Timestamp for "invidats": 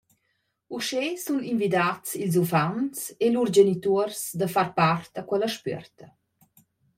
1.51-2.09